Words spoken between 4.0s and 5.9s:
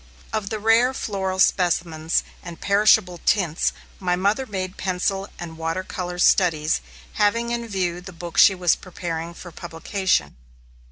mother made pencil and water